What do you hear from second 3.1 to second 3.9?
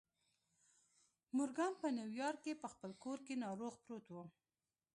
کې ناروغ